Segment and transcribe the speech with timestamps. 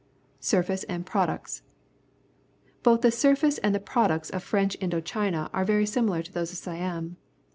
[0.39, 1.61] Surface and Products.—
[2.81, 6.51] Both the surface and the products of French Indo China are very similar to those
[6.51, 7.17] of Siam.